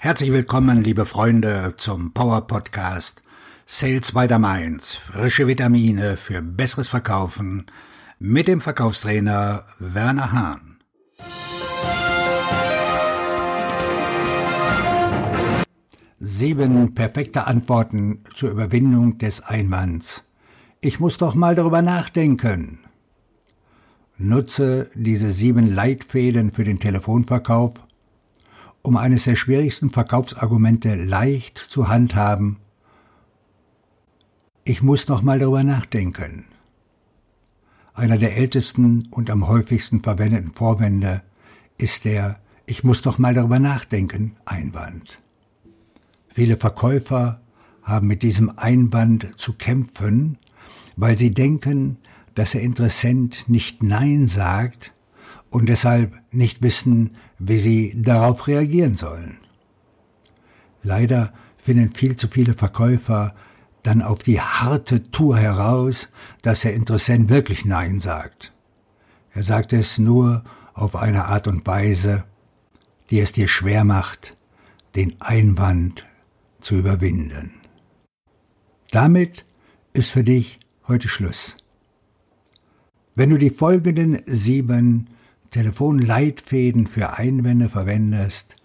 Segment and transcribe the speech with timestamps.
[0.00, 3.20] Herzlich willkommen, liebe Freunde, zum Power Podcast
[3.66, 4.94] Sales by the Mainz.
[4.94, 7.66] Frische Vitamine für besseres Verkaufen
[8.20, 10.78] mit dem Verkaufstrainer Werner Hahn.
[16.20, 20.22] Sieben perfekte Antworten zur Überwindung des Einwands.
[20.80, 22.78] Ich muss doch mal darüber nachdenken.
[24.16, 27.72] Nutze diese sieben Leitfäden für den Telefonverkauf
[28.88, 32.56] um eines der schwierigsten Verkaufsargumente leicht zu handhaben.
[34.64, 36.46] Ich muss noch mal darüber nachdenken.
[37.92, 41.20] Einer der ältesten und am häufigsten verwendeten Vorwände
[41.76, 45.18] ist der Ich muss doch mal darüber nachdenken Einwand.
[46.28, 47.42] Viele Verkäufer
[47.82, 50.38] haben mit diesem Einwand zu kämpfen,
[50.96, 51.98] weil sie denken,
[52.34, 54.94] dass der Interessent nicht Nein sagt
[55.50, 59.38] und deshalb nicht wissen, wie sie darauf reagieren sollen.
[60.82, 63.34] Leider finden viel zu viele Verkäufer
[63.82, 66.08] dann auf die harte Tour heraus,
[66.42, 68.52] dass der Interessent wirklich Nein sagt.
[69.32, 72.24] Er sagt es nur auf eine Art und Weise,
[73.10, 74.36] die es dir schwer macht,
[74.94, 76.06] den Einwand
[76.60, 77.54] zu überwinden.
[78.90, 79.44] Damit
[79.92, 81.56] ist für dich heute Schluss.
[83.14, 85.08] Wenn du die folgenden sieben
[85.50, 88.56] Telefonleitfäden für Einwände verwendest,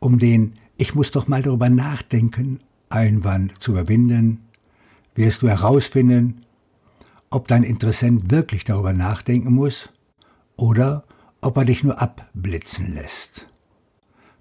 [0.00, 4.44] um den Ich muss doch mal darüber nachdenken Einwand zu überwinden,
[5.14, 6.44] wirst du herausfinden,
[7.30, 9.90] ob dein Interessent wirklich darüber nachdenken muss
[10.56, 11.04] oder
[11.40, 13.46] ob er dich nur abblitzen lässt.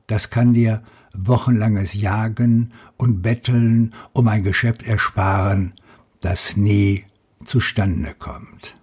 [0.08, 0.84] Das kann dir
[1.14, 5.74] wochenlanges Jagen und Betteln um ein Geschäft ersparen,
[6.22, 7.06] das nie
[7.46, 8.76] zustande kommt.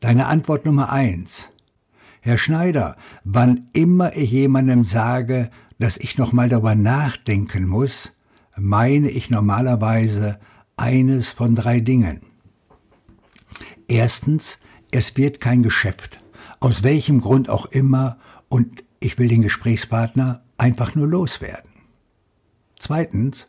[0.00, 1.50] Deine Antwort Nummer eins.
[2.22, 8.12] Herr Schneider, wann immer ich jemandem sage, dass ich noch mal darüber nachdenken muss,
[8.56, 10.38] meine ich normalerweise
[10.76, 12.22] eines von drei Dingen.
[13.88, 14.58] Erstens,
[14.90, 16.18] es wird kein Geschäft,
[16.60, 21.70] aus welchem Grund auch immer, und ich will den Gesprächspartner einfach nur loswerden.
[22.78, 23.48] Zweitens,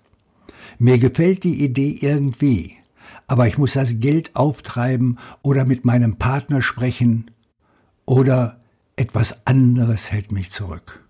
[0.80, 2.78] mir gefällt die Idee irgendwie,
[3.28, 7.32] aber ich muss das Geld auftreiben oder mit meinem Partner sprechen
[8.06, 8.60] oder
[8.96, 11.04] etwas anderes hält mich zurück.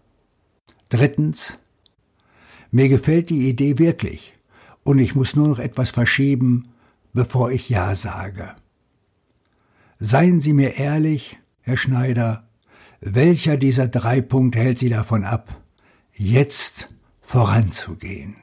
[0.90, 1.57] Drittens,
[2.69, 4.34] mir gefällt die Idee wirklich
[4.84, 6.69] und ich muss nur noch etwas verschieben,
[7.13, 8.56] bevor ich Ja sage.
[10.00, 12.47] Seien Sie mir ehrlich, Herr Schneider,
[13.01, 15.61] welcher dieser drei Punkte hält Sie davon ab,
[16.13, 16.90] jetzt
[17.22, 18.35] voranzugehen?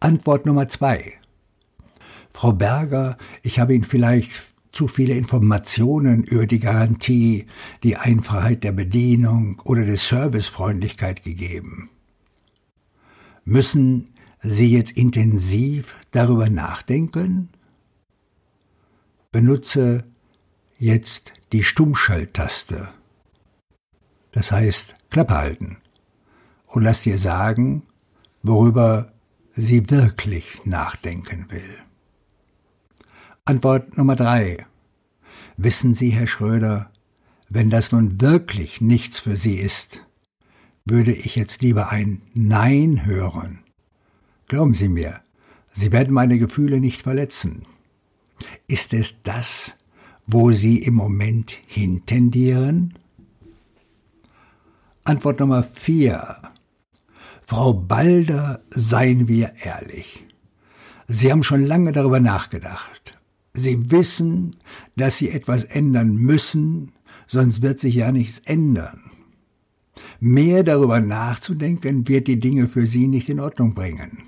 [0.00, 1.14] Antwort Nummer zwei.
[2.32, 4.30] Frau Berger, ich habe Ihnen vielleicht
[4.72, 7.46] zu viele Informationen über die Garantie,
[7.82, 11.88] die Einfachheit der Bedienung oder die Servicefreundlichkeit gegeben.
[13.44, 14.10] Müssen
[14.42, 17.48] Sie jetzt intensiv darüber nachdenken?
[19.32, 20.04] Benutze
[20.78, 22.90] jetzt die Stummschalttaste.
[24.32, 25.78] Das heißt, Klappe halten
[26.66, 27.84] und lass dir sagen,
[28.42, 29.15] worüber
[29.56, 31.78] sie wirklich nachdenken will.
[33.44, 34.66] Antwort Nummer drei.
[35.56, 36.90] Wissen Sie, Herr Schröder,
[37.48, 40.02] wenn das nun wirklich nichts für Sie ist,
[40.84, 43.60] würde ich jetzt lieber ein Nein hören.
[44.48, 45.20] Glauben Sie mir,
[45.72, 47.66] Sie werden meine Gefühle nicht verletzen.
[48.68, 49.76] Ist es das,
[50.26, 52.98] wo Sie im Moment hintendieren?
[55.04, 56.36] Antwort Nummer vier.
[57.46, 60.24] Frau Balder, seien wir ehrlich.
[61.06, 63.16] Sie haben schon lange darüber nachgedacht.
[63.54, 64.50] Sie wissen,
[64.96, 66.92] dass sie etwas ändern müssen,
[67.28, 69.12] sonst wird sich ja nichts ändern.
[70.18, 74.24] Mehr darüber nachzudenken wird die Dinge für sie nicht in Ordnung bringen.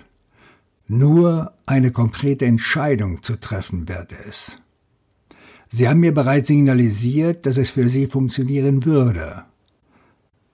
[0.87, 4.57] Nur eine konkrete Entscheidung zu treffen wird es.
[5.69, 9.45] Sie haben mir bereits signalisiert, dass es für Sie funktionieren würde.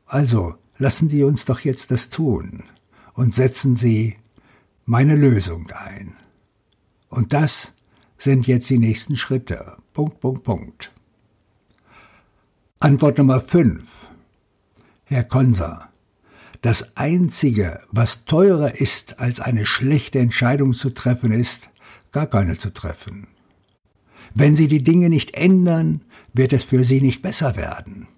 [0.07, 2.65] Also lassen Sie uns doch jetzt das tun
[3.15, 4.17] und setzen Sie
[4.85, 6.15] meine Lösung ein.
[7.09, 7.73] Und das
[8.19, 9.77] sind jetzt die nächsten Schritte?
[9.93, 10.93] Punkt, Punkt, Punkt.
[12.81, 13.83] Antwort Nummer 5.
[15.05, 15.89] Herr Konser,
[16.61, 21.69] das Einzige, was teurer ist, als eine schlechte Entscheidung zu treffen, ist,
[22.11, 23.27] gar keine zu treffen.
[24.35, 26.01] Wenn Sie die Dinge nicht ändern,
[26.33, 28.09] wird es für Sie nicht besser werden.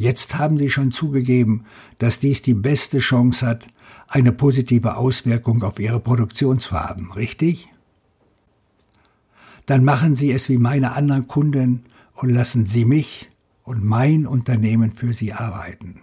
[0.00, 1.66] Jetzt haben Sie schon zugegeben,
[1.98, 3.66] dass dies die beste Chance hat,
[4.08, 7.68] eine positive Auswirkung auf Ihre Produktion zu haben, richtig?
[9.70, 13.30] dann machen Sie es wie meine anderen Kunden und lassen Sie mich
[13.62, 16.00] und mein Unternehmen für Sie arbeiten.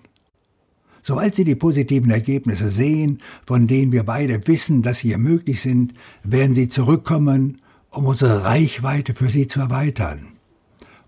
[1.01, 5.61] Sobald Sie die positiven Ergebnisse sehen, von denen wir beide wissen, dass sie hier möglich
[5.61, 7.59] sind, werden Sie zurückkommen,
[7.89, 10.27] um unsere Reichweite für Sie zu erweitern.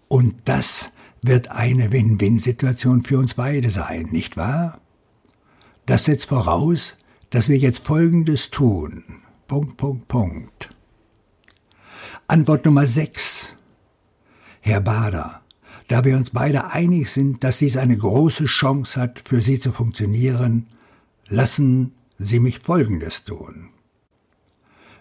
[0.09, 0.91] Und das
[1.21, 4.80] wird eine Win-Win-Situation für uns beide sein, nicht wahr?
[5.86, 6.98] Das setzt voraus,
[7.30, 9.04] dass wir jetzt Folgendes tun.
[9.48, 10.69] Punkt, Punkt, Punkt.
[12.27, 13.56] Antwort Nummer 6.
[14.62, 15.42] Herr Bader,
[15.88, 19.72] da wir uns beide einig sind, dass dies eine große Chance hat, für Sie zu
[19.72, 20.68] funktionieren,
[21.27, 23.69] lassen Sie mich Folgendes tun.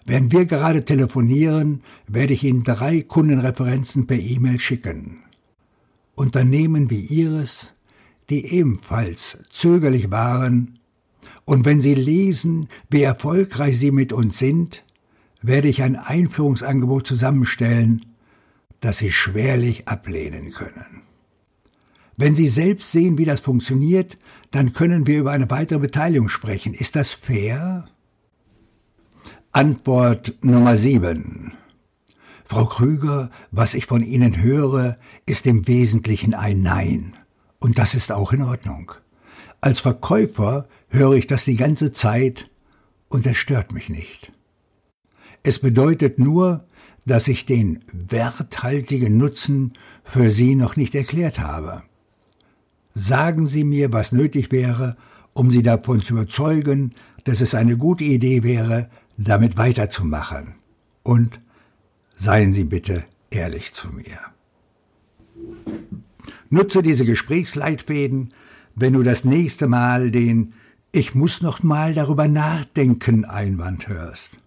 [0.05, 5.19] Während wir gerade telefonieren, werde ich Ihnen drei Kundenreferenzen per E-Mail schicken.
[6.19, 7.73] Unternehmen wie Ihres,
[8.29, 10.79] die ebenfalls zögerlich waren,
[11.45, 14.85] und wenn Sie lesen, wie erfolgreich Sie mit uns sind,
[15.41, 18.05] werde ich ein Einführungsangebot zusammenstellen,
[18.81, 21.01] das Sie schwerlich ablehnen können.
[22.17, 24.17] Wenn Sie selbst sehen, wie das funktioniert,
[24.51, 26.73] dann können wir über eine weitere Beteiligung sprechen.
[26.73, 27.87] Ist das fair?
[29.51, 31.53] Antwort Nummer 7.
[32.49, 34.95] Frau Krüger, was ich von Ihnen höre,
[35.27, 37.15] ist im Wesentlichen ein Nein.
[37.59, 38.91] Und das ist auch in Ordnung.
[39.61, 42.49] Als Verkäufer höre ich das die ganze Zeit
[43.07, 44.31] und es stört mich nicht.
[45.43, 46.65] Es bedeutet nur,
[47.05, 49.73] dass ich den werthaltigen Nutzen
[50.03, 51.83] für Sie noch nicht erklärt habe.
[52.95, 54.97] Sagen Sie mir, was nötig wäre,
[55.33, 60.55] um Sie davon zu überzeugen, dass es eine gute Idee wäre, damit weiterzumachen.
[61.03, 61.39] Und
[62.19, 64.19] seien Sie bitte ehrlich zu mir.
[66.49, 68.29] Nutze diese Gesprächsleitfäden,
[68.75, 70.53] wenn du das nächste Mal den
[70.91, 74.39] Ich muss noch mal darüber nachdenken Einwand hörst.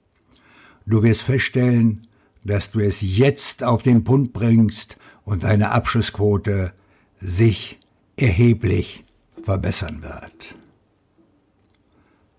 [0.86, 2.02] Du wirst feststellen,
[2.44, 6.72] dass du es jetzt auf den Punkt bringst und deine Abschlussquote
[7.20, 7.78] sich
[8.16, 9.04] erheblich
[9.42, 10.56] verbessern wird.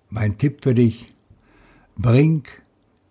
[0.10, 1.08] Mein Tipp für dich,
[1.96, 2.44] bring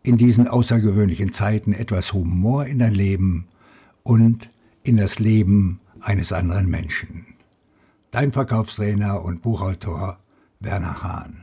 [0.03, 3.47] in diesen außergewöhnlichen Zeiten etwas Humor in dein Leben
[4.03, 4.51] und
[4.83, 7.27] in das Leben eines anderen Menschen.
[8.11, 10.19] Dein Verkaufstrainer und Buchautor
[10.61, 11.42] Werner Hahn.